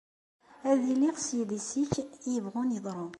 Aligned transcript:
Ad 0.69 0.81
iliɣ 0.91 1.15
s 1.19 1.27
idis-ik 1.41 1.93
i 2.27 2.29
yebɣun 2.33 2.73
yeḍru. 2.75 3.07